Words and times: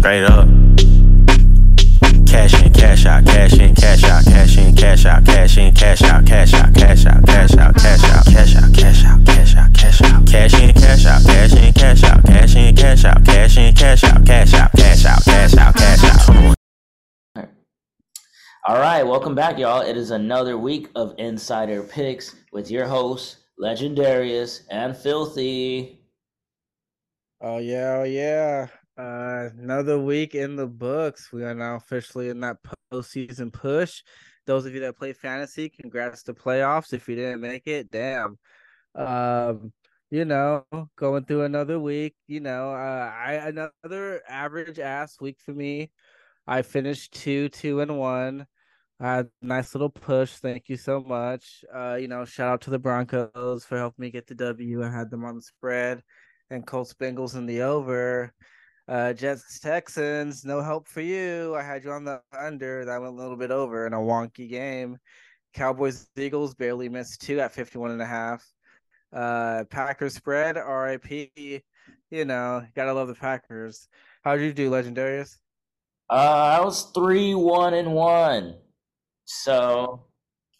straight 0.00 0.24
up. 0.24 0.48
Cash 2.26 2.54
in, 2.62 2.72
cash 2.72 3.04
out, 3.04 3.22
cash 3.26 3.52
in, 3.58 3.74
cash 3.74 4.02
out, 4.04 4.24
cash 4.24 4.56
in, 4.56 4.74
cash 4.74 5.04
out, 5.04 5.26
cash 5.26 5.58
in, 5.58 5.74
cash 5.74 6.02
out, 6.02 6.24
cash 6.24 6.54
out, 6.54 6.74
cash 6.74 7.04
out, 7.04 7.26
cash 7.26 7.54
out, 7.54 7.76
cash 7.76 8.04
out, 8.06 8.24
cash 8.24 8.56
out, 8.56 8.74
cash 8.74 9.04
out, 9.04 9.26
cash 9.26 9.56
out, 9.56 9.74
cash 9.74 10.00
out, 10.00 10.26
cash 10.26 10.54
in, 10.54 10.72
cash 10.72 11.04
out, 11.04 11.22
cash 11.22 11.52
in, 11.52 11.72
cash 11.74 12.04
out, 12.04 12.24
cash 12.24 12.56
in, 12.56 12.74
cash 12.74 13.04
out, 13.04 13.24
cash 13.26 13.56
in, 13.58 13.74
cash 13.74 14.04
out, 14.04 14.24
cash 14.24 14.54
out, 14.54 14.72
cash 14.72 15.04
out, 15.04 15.22
cash 15.22 15.56
out, 15.58 15.74
cash 15.74 16.04
out. 17.36 17.46
All 18.66 18.78
right, 18.78 19.02
welcome 19.02 19.34
back, 19.34 19.58
y'all. 19.58 19.82
It 19.82 19.98
is 19.98 20.12
another 20.12 20.56
week 20.56 20.88
of 20.94 21.14
Insider 21.18 21.82
Picks 21.82 22.36
with 22.52 22.70
your 22.70 22.86
hosts, 22.86 23.36
Legendarius 23.60 24.62
and 24.70 24.96
Filthy. 24.96 26.00
Oh 27.42 27.58
yeah, 27.58 27.98
oh 28.00 28.04
yeah. 28.04 28.68
Uh, 29.00 29.48
another 29.58 29.98
week 29.98 30.34
in 30.34 30.56
the 30.56 30.66
books. 30.66 31.32
We 31.32 31.42
are 31.42 31.54
now 31.54 31.76
officially 31.76 32.28
in 32.28 32.40
that 32.40 32.58
postseason 32.92 33.50
push. 33.50 34.02
Those 34.44 34.66
of 34.66 34.74
you 34.74 34.80
that 34.80 34.98
play 34.98 35.14
fantasy, 35.14 35.70
congrats 35.70 36.22
to 36.24 36.34
playoffs. 36.34 36.92
If 36.92 37.08
you 37.08 37.16
didn't 37.16 37.40
make 37.40 37.66
it, 37.66 37.90
damn. 37.90 38.38
Um, 38.94 39.72
you 40.10 40.26
know, 40.26 40.66
going 40.96 41.24
through 41.24 41.44
another 41.44 41.80
week. 41.80 42.14
You 42.26 42.40
know, 42.40 42.72
uh, 42.72 43.10
I 43.16 43.40
another 43.46 44.20
average 44.28 44.78
ass 44.78 45.18
week 45.18 45.38
for 45.40 45.54
me. 45.54 45.92
I 46.46 46.60
finished 46.60 47.14
two, 47.14 47.48
two 47.48 47.80
and 47.80 47.96
one. 47.96 48.46
Uh, 49.02 49.24
nice 49.40 49.74
little 49.74 49.88
push. 49.88 50.32
Thank 50.32 50.68
you 50.68 50.76
so 50.76 51.00
much. 51.00 51.64
Uh, 51.74 51.94
you 51.94 52.08
know, 52.08 52.26
shout 52.26 52.52
out 52.52 52.60
to 52.62 52.70
the 52.70 52.78
Broncos 52.78 53.64
for 53.64 53.78
helping 53.78 54.02
me 54.02 54.10
get 54.10 54.26
the 54.26 54.34
W. 54.34 54.84
I 54.84 54.90
had 54.90 55.10
them 55.10 55.24
on 55.24 55.36
the 55.36 55.42
spread, 55.42 56.02
and 56.50 56.66
Colts 56.66 56.92
Bengals 56.92 57.34
in 57.34 57.46
the 57.46 57.62
over. 57.62 58.34
Uh, 58.90 59.12
Jets 59.12 59.60
Texans, 59.60 60.44
no 60.44 60.60
help 60.60 60.88
for 60.88 61.00
you. 61.00 61.54
I 61.54 61.62
had 61.62 61.84
you 61.84 61.92
on 61.92 62.04
the 62.04 62.20
under. 62.36 62.84
That 62.84 63.00
went 63.00 63.14
a 63.14 63.16
little 63.16 63.36
bit 63.36 63.52
over 63.52 63.86
in 63.86 63.92
a 63.92 63.98
wonky 63.98 64.50
game. 64.50 64.98
Cowboys 65.54 66.08
Eagles 66.16 66.56
barely 66.56 66.88
missed 66.88 67.20
two 67.20 67.38
at 67.38 67.52
51 67.52 67.92
and 67.92 68.02
a 68.02 68.06
half. 68.06 68.44
Uh, 69.12 69.62
Packers 69.70 70.14
spread, 70.14 70.56
RIP. 70.56 71.30
You 72.10 72.24
know, 72.24 72.66
gotta 72.74 72.92
love 72.92 73.06
the 73.06 73.14
Packers. 73.14 73.86
How'd 74.24 74.40
you 74.40 74.52
do, 74.52 74.68
Legendarius? 74.68 75.36
Uh, 76.10 76.58
I 76.58 76.64
was 76.64 76.90
three, 76.92 77.32
one, 77.32 77.74
and 77.74 77.92
one, 77.92 78.56
so 79.24 80.06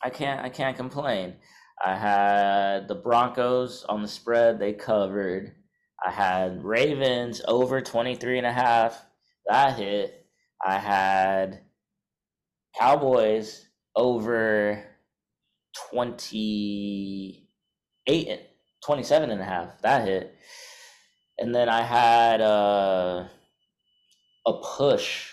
I 0.04 0.10
can't, 0.10 0.40
I 0.44 0.50
can't 0.50 0.76
complain. 0.76 1.34
I 1.84 1.96
had 1.96 2.86
the 2.86 2.94
Broncos 2.94 3.84
on 3.88 4.02
the 4.02 4.08
spread; 4.08 4.60
they 4.60 4.72
covered. 4.72 5.56
I 6.04 6.10
had 6.10 6.64
Ravens 6.64 7.40
over 7.46 7.80
23 7.80 8.38
and 8.38 8.46
a 8.46 8.52
half. 8.52 9.04
That 9.46 9.78
hit. 9.78 10.26
I 10.64 10.78
had 10.78 11.60
Cowboys 12.78 13.66
over 13.96 14.84
28 15.90 18.40
27 18.84 19.30
and 19.30 19.40
a 19.40 19.44
half. 19.44 19.80
That 19.82 20.06
hit. 20.06 20.34
And 21.38 21.54
then 21.54 21.68
I 21.68 21.82
had 21.82 22.40
uh, 22.40 23.28
a 24.46 24.52
push. 24.52 25.32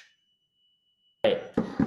Right. 1.24 1.42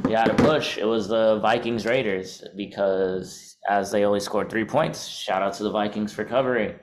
We 0.05 0.12
had 0.12 0.28
a 0.28 0.34
push. 0.34 0.78
It 0.78 0.84
was 0.84 1.09
the 1.09 1.39
Vikings 1.41 1.87
Raiders 1.87 2.44
because 2.56 3.56
as 3.69 3.91
they 3.91 4.05
only 4.05 4.20
scored 4.20 4.50
three 4.50 4.65
points, 4.65 5.06
shout 5.06 5.42
out 5.42 5.55
to 5.55 5.62
the 5.62 5.70
Vikings 5.70 6.12
for 6.12 6.25
covering. 6.25 6.75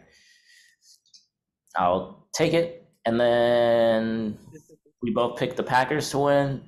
I'll 1.75 2.27
take 2.33 2.53
it. 2.53 2.87
And 3.05 3.19
then 3.19 4.37
we 5.01 5.11
both 5.11 5.37
picked 5.37 5.57
the 5.57 5.63
Packers 5.63 6.09
to 6.11 6.19
win. 6.19 6.61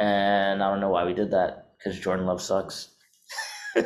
And 0.00 0.62
I 0.62 0.70
don't 0.70 0.80
know 0.80 0.90
why 0.90 1.04
we 1.04 1.12
did 1.12 1.30
that 1.32 1.74
because 1.76 1.98
Jordan 1.98 2.26
Love 2.26 2.40
sucks. 2.40 2.88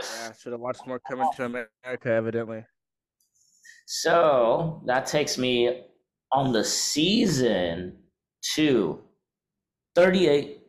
Yeah, 0.00 0.32
should 0.32 0.52
have 0.52 0.60
watched 0.60 0.86
more 0.86 1.00
coming 1.00 1.28
to 1.36 1.44
America, 1.44 2.08
evidently. 2.08 2.64
So 3.86 4.82
that 4.86 5.06
takes 5.06 5.38
me 5.38 5.82
on 6.30 6.52
the 6.52 6.62
season 6.62 7.96
to 8.54 9.00
38, 9.94 10.60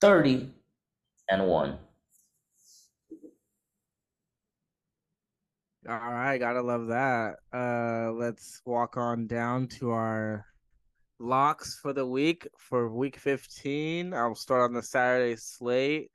30, 0.00 0.50
and 1.30 1.46
1. 1.46 1.78
All 5.88 5.94
right, 5.94 6.38
gotta 6.38 6.62
love 6.62 6.88
that. 6.88 7.36
Uh, 7.52 8.10
let's 8.12 8.60
walk 8.64 8.96
on 8.96 9.28
down 9.28 9.68
to 9.78 9.90
our 9.90 10.44
locks 11.20 11.78
for 11.80 11.92
the 11.92 12.04
week 12.04 12.48
for 12.58 12.92
week 12.92 13.16
15. 13.16 14.12
I'll 14.12 14.34
start 14.34 14.62
on 14.62 14.74
the 14.74 14.82
Saturday 14.82 15.36
slate. 15.36 16.10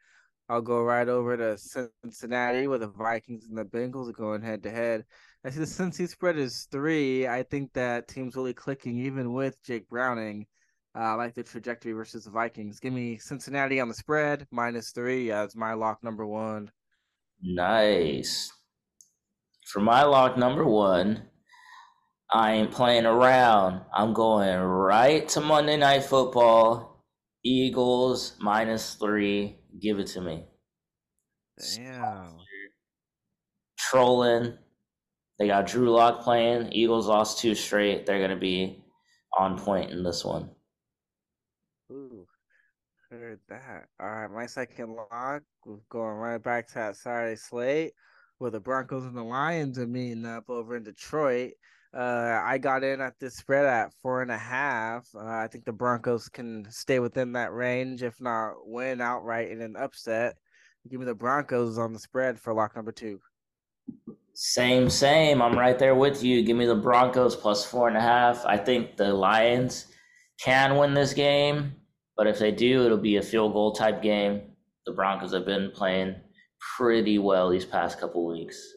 I'll 0.50 0.62
go 0.62 0.82
right 0.82 1.08
over 1.08 1.38
to 1.38 1.58
Cincinnati 1.58 2.68
with 2.68 2.82
the 2.82 2.90
Vikings 2.90 3.46
and 3.48 3.58
the 3.58 3.64
Bengals 3.64 4.14
going 4.14 4.42
head 4.42 4.64
to 4.64 4.72
head. 4.72 5.06
I 5.46 5.52
see 5.52 5.60
the 5.60 5.66
Cincy 5.66 6.10
spread 6.10 6.38
is 6.38 6.68
three. 6.70 7.26
I 7.26 7.44
think 7.44 7.72
that 7.72 8.10
team's 8.10 8.36
really 8.36 8.54
clicking 8.54 8.98
even 8.98 9.32
with 9.32 9.64
Jake 9.64 9.88
Browning. 9.88 10.48
Uh, 10.94 11.00
I 11.00 11.14
like 11.14 11.34
the 11.34 11.44
trajectory 11.44 11.94
versus 11.94 12.26
the 12.26 12.32
Vikings. 12.32 12.82
Give 12.82 12.92
me 12.92 13.20
Cincinnati 13.20 13.80
on 13.80 13.88
the 13.88 13.94
spread 13.94 14.48
minus 14.52 14.92
three 14.92 15.32
as 15.32 15.56
my 15.56 15.76
lock 15.76 16.04
number 16.04 16.26
one. 16.26 16.70
Nice. 17.42 18.52
For 19.72 19.80
my 19.80 20.04
lock 20.04 20.38
number 20.38 20.66
one, 20.66 21.30
I 22.30 22.56
ain't 22.56 22.72
playing 22.72 23.06
around. 23.06 23.80
I'm 23.94 24.14
going 24.14 24.60
right 24.60 25.26
to 25.30 25.40
Monday 25.40 25.78
Night 25.78 26.04
Football. 26.04 27.06
Eagles 27.46 28.36
minus 28.42 28.96
three. 28.96 29.60
Give 29.82 30.00
it 30.00 30.08
to 30.08 30.20
me. 30.20 30.44
Damn. 31.78 32.36
Trolling. 33.80 34.58
They 35.40 35.48
got 35.48 35.68
Drew 35.68 35.90
Lock 35.90 36.22
playing. 36.22 36.74
Eagles 36.74 37.08
lost 37.08 37.40
two 37.40 37.56
straight. 37.56 38.06
They're 38.06 38.20
gonna 38.20 38.36
be 38.40 38.84
on 39.38 39.58
point 39.58 39.92
in 39.92 40.04
this 40.04 40.26
one. 40.26 40.50
Ooh, 41.90 42.28
heard 43.10 43.40
that. 43.48 43.88
All 44.02 44.10
right, 44.10 44.32
my 44.32 44.48
second 44.48 44.96
lock, 44.96 45.44
we're 45.66 45.78
going 45.90 46.18
right 46.18 46.44
back 46.44 46.68
to 46.68 46.74
that 46.74 46.98
Saturday 46.98 47.38
slate 47.38 47.94
where 48.42 48.52
the 48.52 48.60
Broncos 48.60 49.06
and 49.06 49.16
the 49.16 49.24
Lions 49.24 49.78
are 49.78 49.86
meeting 49.86 50.26
up 50.26 50.50
over 50.50 50.76
in 50.76 50.84
Detroit. 50.84 51.52
Uh, 51.96 52.42
I 52.44 52.58
got 52.58 52.84
in 52.84 53.00
at 53.00 53.20
this 53.20 53.36
spread 53.36 53.66
at 53.66 53.94
four 54.02 54.24
and 54.24 54.32
a 54.32 54.38
half. 54.38 55.08
Uh, 55.14 55.20
I 55.20 55.48
think 55.48 55.64
the 55.64 55.72
Broncos 55.72 56.28
can 56.28 56.66
stay 56.72 57.00
within 57.00 57.34
that 57.34 57.54
range, 57.54 58.02
if 58.02 58.20
not 58.20 58.54
win 58.66 59.00
outright 59.00 59.52
in 59.52 59.62
an 59.62 59.76
upset. 59.76 60.38
Give 60.90 61.00
me 61.00 61.06
the 61.06 61.14
Broncos 61.14 61.78
on 61.78 61.94
the 61.94 62.00
spread 62.00 62.40
for 62.40 62.52
lock 62.52 62.76
number 62.76 62.92
two. 62.92 63.20
Same, 64.34 64.90
same. 64.90 65.40
I'm 65.40 65.60
right 65.60 65.78
there 65.78 65.94
with 65.94 66.24
you. 66.24 66.42
Give 66.42 66.58
me 66.58 66.66
the 66.66 66.74
Broncos 66.74 67.36
plus 67.36 67.64
four 67.64 67.90
and 67.90 67.98
a 67.98 68.02
half. 68.02 68.44
I 68.46 68.58
think 68.58 68.98
the 68.98 69.14
Lions 69.14 69.86
can 70.40 70.78
win 70.78 70.96
this 70.96 71.14
game, 71.14 71.74
but 72.18 72.26
if 72.26 72.40
they 72.40 72.52
do, 72.52 72.86
it'll 72.86 72.98
be 72.98 73.18
a 73.18 73.22
field 73.22 73.54
goal 73.54 73.74
type 73.74 74.02
game. 74.02 74.42
The 74.88 74.94
Broncos 74.94 75.34
have 75.34 75.46
been 75.46 75.70
playing 75.76 76.16
pretty 76.78 77.20
well 77.20 77.50
these 77.50 77.66
past 77.66 78.00
couple 78.00 78.26
weeks. 78.26 78.74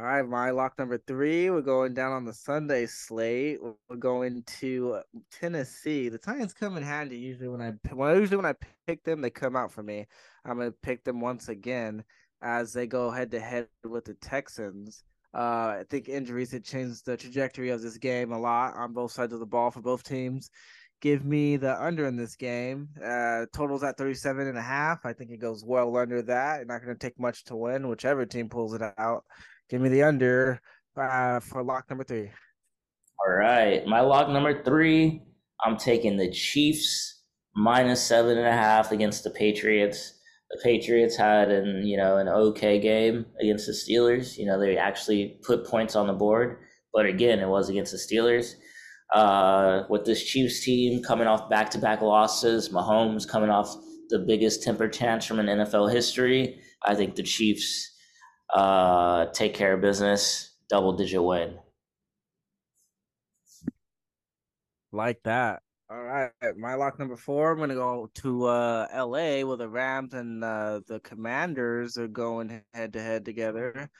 All 0.00 0.06
right, 0.06 0.26
my 0.26 0.50
lock 0.50 0.78
number 0.78 0.96
three. 0.96 1.50
We're 1.50 1.60
going 1.60 1.92
down 1.92 2.12
on 2.12 2.24
the 2.24 2.32
Sunday 2.32 2.86
slate. 2.86 3.58
We're 3.62 3.96
going 3.96 4.44
to 4.60 5.00
Tennessee. 5.30 6.08
The 6.08 6.16
Titans 6.16 6.54
come 6.54 6.78
in 6.78 6.82
handy 6.82 7.18
usually 7.18 7.48
when 7.48 7.60
I 7.60 7.74
well, 7.92 8.18
usually 8.18 8.38
when 8.38 8.46
I 8.46 8.54
pick 8.86 9.04
them, 9.04 9.20
they 9.20 9.28
come 9.28 9.56
out 9.56 9.70
for 9.70 9.82
me. 9.82 10.06
I'm 10.46 10.56
gonna 10.56 10.72
pick 10.72 11.04
them 11.04 11.20
once 11.20 11.48
again 11.50 12.02
as 12.40 12.72
they 12.72 12.86
go 12.86 13.10
head 13.10 13.30
to 13.32 13.40
head 13.40 13.68
with 13.84 14.06
the 14.06 14.14
Texans. 14.14 15.04
Uh, 15.34 15.80
I 15.80 15.84
think 15.90 16.08
injuries 16.08 16.52
have 16.52 16.64
changed 16.64 17.04
the 17.04 17.16
trajectory 17.16 17.68
of 17.68 17.82
this 17.82 17.98
game 17.98 18.32
a 18.32 18.38
lot 18.38 18.74
on 18.76 18.94
both 18.94 19.12
sides 19.12 19.32
of 19.34 19.40
the 19.40 19.46
ball 19.46 19.70
for 19.70 19.82
both 19.82 20.02
teams. 20.02 20.50
Give 21.00 21.24
me 21.24 21.56
the 21.56 21.82
under 21.82 22.06
in 22.06 22.16
this 22.16 22.36
game. 22.36 22.88
Uh, 23.02 23.46
totals 23.54 23.82
at 23.82 23.96
37 23.96 24.46
and 24.46 24.58
a 24.58 24.62
half. 24.62 25.06
I 25.06 25.14
think 25.14 25.30
it 25.30 25.40
goes 25.40 25.64
well 25.64 25.96
under 25.96 26.20
that. 26.22 26.66
Not 26.66 26.82
going 26.82 26.94
to 26.94 27.06
take 27.06 27.18
much 27.18 27.44
to 27.44 27.56
win, 27.56 27.88
whichever 27.88 28.26
team 28.26 28.48
pulls 28.48 28.74
it 28.74 28.82
out. 28.98 29.24
Give 29.70 29.80
me 29.80 29.88
the 29.88 30.02
under 30.02 30.60
uh, 30.96 31.40
for 31.40 31.62
lock 31.62 31.88
number 31.88 32.04
three. 32.04 32.30
All 33.18 33.34
right. 33.34 33.86
My 33.86 34.00
lock 34.00 34.28
number 34.28 34.62
three, 34.62 35.22
I'm 35.64 35.76
taking 35.76 36.16
the 36.16 36.30
Chiefs 36.30 37.22
minus 37.54 38.02
seven 38.02 38.38
and 38.38 38.46
a 38.46 38.52
half 38.52 38.92
against 38.92 39.24
the 39.24 39.30
Patriots. 39.30 40.14
The 40.50 40.60
Patriots 40.62 41.16
had 41.16 41.50
an 41.50 41.86
you 41.86 41.96
know 41.96 42.16
an 42.16 42.28
okay 42.28 42.80
game 42.80 43.26
against 43.40 43.66
the 43.66 43.72
Steelers. 43.72 44.36
You 44.36 44.46
know 44.46 44.58
they 44.58 44.76
actually 44.76 45.38
put 45.42 45.66
points 45.66 45.94
on 45.94 46.06
the 46.06 46.12
board, 46.12 46.58
but 46.92 47.06
again 47.06 47.38
it 47.38 47.48
was 47.48 47.68
against 47.68 47.92
the 47.92 47.98
Steelers. 47.98 48.54
Uh, 49.12 49.84
with 49.88 50.04
this 50.04 50.22
Chiefs 50.24 50.60
team 50.60 51.02
coming 51.02 51.26
off 51.26 51.50
back 51.50 51.70
to 51.70 51.78
back 51.78 52.00
losses, 52.00 52.68
Mahomes 52.68 53.28
coming 53.28 53.50
off 53.50 53.76
the 54.08 54.18
biggest 54.18 54.62
temper 54.62 54.88
tantrum 54.88 55.40
in 55.40 55.46
NFL 55.46 55.92
history, 55.92 56.60
I 56.82 56.94
think 56.94 57.16
the 57.16 57.22
Chiefs 57.22 57.96
uh, 58.54 59.26
take 59.26 59.54
care 59.54 59.74
of 59.74 59.80
business. 59.80 60.54
double 60.68 60.92
digit 60.92 61.22
win. 61.22 61.58
Like 64.92 65.22
that. 65.24 65.62
All 65.90 66.02
right, 66.02 66.30
my 66.56 66.74
lock 66.74 67.00
number 67.00 67.16
four. 67.16 67.50
I'm 67.50 67.58
gonna 67.58 67.74
go 67.74 68.08
to 68.14 68.46
uh, 68.46 68.86
L.A. 68.92 69.42
where 69.42 69.56
the 69.56 69.68
Rams 69.68 70.14
and 70.14 70.44
uh, 70.44 70.80
the 70.86 71.00
Commanders 71.00 71.98
are 71.98 72.06
going 72.06 72.62
head 72.72 72.92
to 72.92 73.02
head 73.02 73.24
together. 73.24 73.90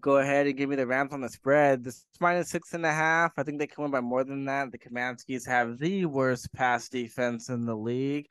Go 0.00 0.18
ahead 0.18 0.46
and 0.46 0.56
give 0.56 0.68
me 0.68 0.76
the 0.76 0.86
Rams 0.86 1.12
on 1.12 1.20
the 1.20 1.28
spread. 1.28 1.82
This 1.82 1.96
is 1.96 2.04
minus 2.20 2.50
six 2.50 2.72
and 2.72 2.86
a 2.86 2.92
half. 2.92 3.32
I 3.36 3.42
think 3.42 3.58
they 3.58 3.66
can 3.66 3.82
win 3.82 3.90
by 3.90 4.00
more 4.00 4.22
than 4.22 4.44
that. 4.44 4.70
The 4.70 4.78
Comanskis 4.78 5.46
have 5.46 5.78
the 5.78 6.06
worst 6.06 6.52
pass 6.52 6.88
defense 6.88 7.48
in 7.48 7.66
the 7.66 7.74
league. 7.74 8.28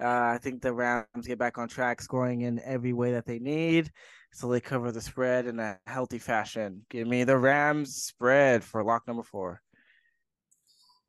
Uh, 0.00 0.06
I 0.06 0.38
think 0.40 0.62
the 0.62 0.72
Rams 0.72 1.26
get 1.26 1.38
back 1.38 1.58
on 1.58 1.68
track, 1.68 2.00
scoring 2.00 2.42
in 2.42 2.60
every 2.64 2.92
way 2.92 3.12
that 3.12 3.26
they 3.26 3.38
need, 3.38 3.90
so 4.32 4.48
they 4.48 4.60
cover 4.60 4.92
the 4.92 5.00
spread 5.00 5.46
in 5.46 5.60
a 5.60 5.78
healthy 5.86 6.18
fashion. 6.18 6.84
Give 6.90 7.06
me 7.06 7.24
the 7.24 7.38
Rams 7.38 7.94
spread 7.96 8.64
for 8.64 8.82
lock 8.84 9.06
number 9.06 9.22
four. 9.22 9.60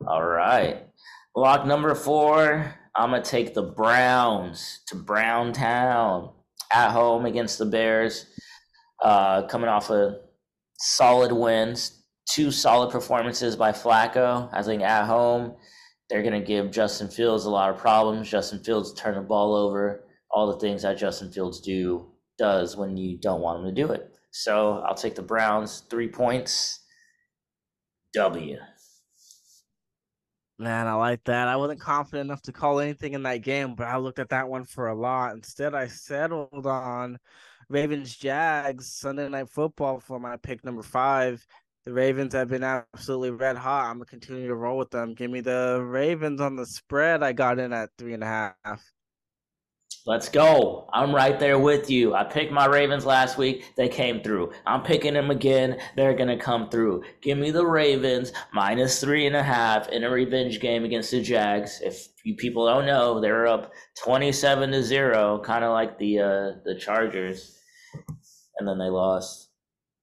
All 0.06 0.24
right. 0.24 0.88
Lock 1.36 1.66
number 1.66 1.96
four, 1.96 2.74
I'm 2.96 3.10
going 3.10 3.22
to 3.22 3.30
take 3.30 3.54
the 3.54 3.64
Browns 3.64 4.82
to 4.88 4.96
Browntown 4.96 6.32
at 6.72 6.92
home 6.92 7.26
against 7.26 7.58
the 7.58 7.66
Bears. 7.66 8.28
Uh, 9.06 9.46
coming 9.46 9.70
off 9.70 9.92
of 9.92 10.16
solid 10.80 11.32
wins, 11.32 12.02
two 12.28 12.50
solid 12.50 12.90
performances 12.90 13.56
by 13.56 13.72
Flacco. 13.72 14.50
I 14.52 14.64
think 14.64 14.82
at 14.82 15.06
home, 15.06 15.54
they're 16.10 16.24
going 16.24 16.34
to 16.34 16.44
give 16.46 16.72
Justin 16.72 17.08
Fields 17.08 17.46
a 17.46 17.52
lot 17.52 17.70
of 17.70 17.78
problems. 17.78 18.28
Justin 18.28 18.64
Fields 18.64 18.96
turn 18.96 19.14
the 19.14 19.22
ball 19.22 19.54
over, 19.54 20.06
all 20.32 20.48
the 20.52 20.58
things 20.58 20.82
that 20.82 20.98
Justin 20.98 21.32
Fields 21.32 21.62
do 21.62 22.08
does 22.40 22.76
when 22.76 22.98
you 22.98 23.16
don't 23.20 23.42
want 23.42 23.60
him 23.60 23.66
to 23.76 23.80
do 23.80 23.92
it. 23.92 24.12
So 24.32 24.84
I'll 24.88 24.96
take 24.96 25.14
the 25.14 25.22
Browns, 25.22 25.84
three 25.88 26.08
points. 26.08 26.80
W. 28.16 28.58
Man, 30.58 30.88
I 30.88 30.94
like 30.94 31.24
that. 31.26 31.48
I 31.48 31.58
wasn't 31.58 31.80
confident 31.80 32.26
enough 32.28 32.42
to 32.44 32.52
call 32.52 32.80
anything 32.80 33.14
in 33.14 33.22
that 33.22 33.44
game, 33.44 33.76
but 33.76 33.86
I 33.86 33.98
looked 33.98 34.18
at 34.18 34.30
that 34.30 34.50
one 34.50 34.64
for 34.64 34.88
a 34.88 34.96
lot. 34.96 35.34
Instead, 35.34 35.76
I 35.76 35.86
settled 35.86 36.66
on 36.66 37.20
Ravens 37.70 38.16
Jags 38.16 38.92
Sunday 38.94 39.28
night 39.28 39.50
football 39.50 40.00
for 40.00 40.20
my 40.20 40.38
pick 40.38 40.64
number 40.64 40.84
five. 40.84 41.46
The 41.86 41.94
Ravens 41.94 42.34
have 42.34 42.50
been 42.50 42.64
absolutely 42.64 43.32
red 43.32 43.58
hot. 43.58 43.86
I'm 43.86 43.98
gonna 43.98 44.06
continue 44.06 44.48
to 44.48 44.56
roll 44.56 44.78
with 44.78 44.92
them. 44.92 45.14
Give 45.14 45.30
me 45.30 45.42
the 45.42 45.82
Ravens 45.84 46.42
on 46.42 46.56
the 46.56 46.66
spread. 46.66 47.24
I 47.24 47.32
got 47.34 47.60
in 47.60 47.74
at 47.74 47.90
three 47.98 48.14
and 48.14 48.24
a 48.24 48.28
half. 48.28 48.84
Let's 50.08 50.30
go. 50.30 50.88
I'm 50.94 51.16
right 51.16 51.40
there 51.40 51.58
with 51.58 51.90
you. 51.90 52.14
I 52.14 52.26
picked 52.26 52.52
my 52.52 52.68
Ravens 52.68 53.08
last 53.08 53.40
week. 53.40 53.74
They 53.76 53.90
came 53.90 54.22
through. 54.22 54.52
I'm 54.64 54.84
picking 54.84 55.16
them 55.16 55.32
again. 55.32 55.80
They're 55.96 56.14
going 56.14 56.30
to 56.30 56.38
come 56.38 56.70
through. 56.70 57.06
Give 57.22 57.40
me 57.40 57.50
the 57.50 57.66
Ravens 57.66 58.32
minus 58.54 59.02
three 59.02 59.26
and 59.26 59.36
a 59.36 59.42
half 59.42 59.90
in 59.90 60.04
a 60.04 60.10
revenge 60.12 60.60
game 60.60 60.86
against 60.86 61.10
the 61.10 61.24
Jags. 61.24 61.82
If 61.84 62.10
you 62.24 62.36
people 62.36 62.68
don't 62.68 62.86
know, 62.86 63.20
they're 63.20 63.48
up 63.48 63.72
27 64.04 64.74
to 64.74 64.84
zero, 64.84 65.40
kind 65.40 65.64
of 65.64 65.72
like 65.72 65.98
the, 65.98 66.20
uh, 66.20 66.52
the 66.64 66.78
Chargers. 66.80 67.58
And 68.60 68.68
then 68.68 68.78
they 68.78 68.90
lost. 68.90 69.50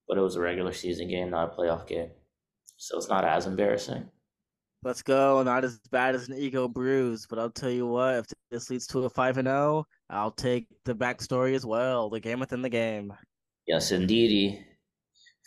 But 0.09 0.19
it 0.19 0.23
was 0.23 0.35
a 0.35 0.41
regular 0.41 0.73
season 0.73 1.09
game, 1.09 1.31
not 1.31 1.53
a 1.53 1.57
playoff 1.57 1.87
game. 1.87 2.11
So 2.77 2.99
it's 2.99 3.09
not 3.09 3.25
as 3.25 3.47
embarrassing. 3.47 4.09
Let's 4.85 5.03
go. 5.03 5.43
Not 5.43 5.65
as 5.65 5.79
bad 5.91 6.15
as 6.15 6.29
an 6.29 6.37
ego 6.37 6.67
bruise, 6.67 7.27
but 7.29 7.39
I'll 7.39 7.51
tell 7.51 7.71
you 7.71 7.87
what, 7.87 8.17
if 8.17 8.27
this 8.51 8.69
leads 8.69 8.87
to 8.89 9.05
a 9.05 9.11
5 9.11 9.39
and 9.39 9.47
0, 9.47 9.87
I'll 10.11 10.33
take 10.33 10.67
the 10.85 10.95
backstory 10.95 11.55
as 11.55 11.65
well. 11.65 12.11
The 12.11 12.19
game 12.19 12.41
within 12.41 12.63
the 12.63 12.69
game. 12.69 13.13
Yes, 13.67 13.93
indeedy. 13.93 14.67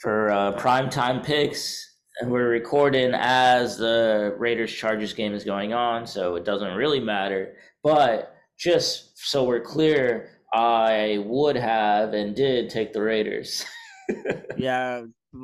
For 0.01 0.31
uh, 0.31 0.53
prime 0.53 0.89
time 0.89 1.21
picks, 1.21 1.95
and 2.21 2.31
we're 2.31 2.49
recording 2.49 3.11
as 3.13 3.77
the 3.77 4.35
Raiders 4.37 4.71
Chargers 4.71 5.13
game 5.13 5.33
is 5.33 5.43
going 5.43 5.73
on, 5.73 6.07
so 6.07 6.35
it 6.35 6.45
doesn't 6.45 6.75
really 6.75 6.99
matter. 6.99 7.55
But 7.83 8.35
just 8.57 9.17
so 9.17 9.43
we're 9.43 9.61
clear, 9.61 10.29
I 10.53 11.23
would 11.25 11.57
have 11.57 12.13
and 12.13 12.33
did 12.35 12.69
take 12.69 12.93
the 12.93 13.01
Raiders. 13.01 13.65
yeah, 14.57 15.03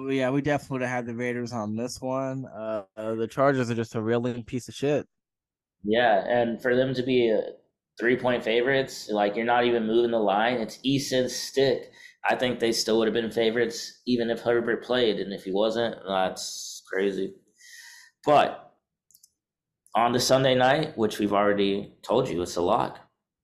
yeah, 0.09 0.29
we 0.29 0.41
definitely 0.41 0.75
would 0.75 0.81
have 0.81 0.91
had 0.91 1.05
the 1.05 1.15
Raiders 1.15 1.53
on 1.53 1.75
this 1.75 2.01
one. 2.01 2.45
Uh, 2.45 2.83
uh, 2.95 3.15
the 3.15 3.27
Chargers 3.27 3.69
are 3.69 3.75
just 3.75 3.95
a 3.95 4.01
reeling 4.01 4.43
piece 4.43 4.67
of 4.67 4.75
shit. 4.75 5.07
Yeah, 5.83 6.23
and 6.27 6.61
for 6.61 6.75
them 6.75 6.93
to 6.93 7.03
be 7.03 7.29
a 7.29 7.41
three 7.99 8.15
point 8.15 8.43
favorites, 8.43 9.09
like 9.09 9.35
you're 9.35 9.45
not 9.45 9.65
even 9.65 9.87
moving 9.87 10.11
the 10.11 10.19
line. 10.19 10.57
It's 10.57 10.79
Easton 10.83 11.29
Stick. 11.29 11.91
I 12.29 12.35
think 12.35 12.59
they 12.59 12.71
still 12.71 12.99
would 12.99 13.07
have 13.07 13.15
been 13.15 13.31
favorites 13.31 14.01
even 14.05 14.29
if 14.29 14.41
Herbert 14.41 14.83
played, 14.83 15.19
and 15.19 15.33
if 15.33 15.43
he 15.43 15.51
wasn't, 15.51 15.95
that's 16.07 16.83
crazy. 16.91 17.33
But 18.25 18.73
on 19.95 20.13
the 20.13 20.19
Sunday 20.19 20.55
night, 20.55 20.97
which 20.97 21.19
we've 21.19 21.33
already 21.33 21.93
told 22.03 22.29
you, 22.29 22.41
it's 22.41 22.55
a 22.55 22.61
lock. 22.61 22.99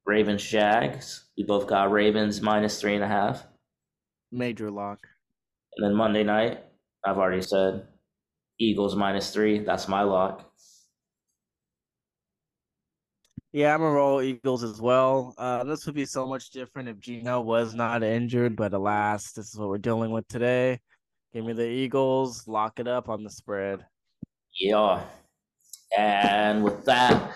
Ravens 0.05 0.43
Jags. 0.43 1.25
We 1.37 1.43
both 1.43 1.67
got 1.67 1.91
Ravens 1.91 2.41
minus 2.41 2.79
three 2.79 2.95
and 2.95 3.03
a 3.03 3.07
half. 3.07 3.45
Major 4.31 4.71
lock. 4.71 4.99
And 5.77 5.85
then 5.85 5.93
Monday 5.93 6.23
night, 6.23 6.63
I've 7.05 7.17
already 7.17 7.41
said 7.41 7.87
Eagles 8.59 8.95
minus 8.95 9.31
three. 9.31 9.59
That's 9.59 9.87
my 9.87 10.01
lock. 10.01 10.51
Yeah, 13.53 13.73
I'm 13.73 13.79
gonna 13.79 13.93
roll 13.93 14.21
Eagles 14.21 14.63
as 14.63 14.81
well. 14.81 15.33
Uh, 15.37 15.63
this 15.63 15.85
would 15.85 15.95
be 15.95 16.05
so 16.05 16.27
much 16.27 16.49
different 16.49 16.89
if 16.89 16.99
Geno 16.99 17.41
was 17.41 17.73
not 17.73 18.03
injured, 18.03 18.55
but 18.55 18.73
alas, 18.73 19.31
this 19.31 19.53
is 19.53 19.59
what 19.59 19.69
we're 19.69 19.77
dealing 19.77 20.11
with 20.11 20.27
today. 20.27 20.79
Give 21.33 21.45
me 21.45 21.53
the 21.53 21.67
Eagles, 21.67 22.47
lock 22.47 22.79
it 22.79 22.87
up 22.87 23.09
on 23.09 23.23
the 23.23 23.29
spread. 23.29 23.85
Yeah. 24.59 25.03
And 25.97 26.63
with 26.63 26.83
that, 26.85 27.35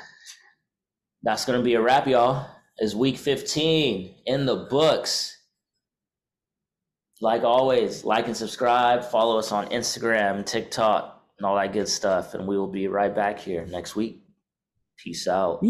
that's 1.24 1.46
gonna 1.46 1.62
be 1.62 1.76
a 1.76 1.82
wrap, 1.82 2.08
y'all. 2.08 2.48
Is 2.80 2.96
week 2.96 3.18
15 3.18 4.16
in 4.26 4.46
the 4.46 4.68
books 4.70 5.38
like 7.22 7.44
always, 7.44 8.04
like 8.04 8.28
and 8.28 8.36
subscribe. 8.36 9.06
Follow 9.06 9.38
us 9.38 9.52
on 9.52 9.68
Instagram, 9.68 10.46
TikTok, 10.46 11.24
and 11.38 11.46
all 11.46 11.56
that 11.56 11.72
good 11.72 11.88
stuff. 11.88 12.34
And 12.34 12.48
we 12.48 12.58
will 12.58 12.68
be 12.68 12.88
right 12.88 13.14
back 13.14 13.40
here 13.40 13.66
next 13.66 13.96
week. 13.96 14.24
Peace 14.98 15.28
out. 15.28 15.64